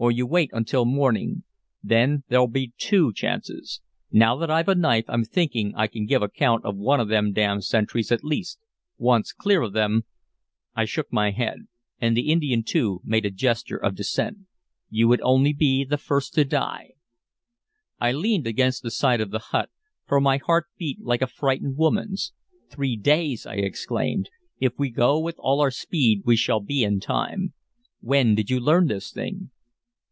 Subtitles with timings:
[0.00, 1.42] "Or you wait until morning;
[1.82, 3.80] then there'll be two chances.
[4.12, 7.32] Now that I've a knife, I'm thinking I can give account of one of them
[7.32, 8.60] damned sentries, at least.
[8.96, 10.04] Once clear of them"
[10.72, 11.66] I shook my head,
[12.00, 14.46] and the Indian too made a gesture of dissent.
[14.88, 16.92] "You would only be the first to die."
[18.00, 19.68] I leaned against the side of the hut,
[20.06, 22.32] for my heart beat like a frightened woman's.
[22.70, 24.30] "Three days!" I exclaimed.
[24.60, 27.52] "If we go with all our speed we shall be in time.
[27.98, 29.50] When did you learn this thing?"